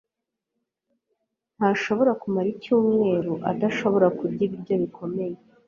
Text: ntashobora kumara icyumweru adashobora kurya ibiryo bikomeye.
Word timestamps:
ntashobora 1.55 2.11
kumara 2.21 2.47
icyumweru 2.55 3.33
adashobora 3.51 4.07
kurya 4.17 4.41
ibiryo 4.47 4.75
bikomeye. 4.83 5.35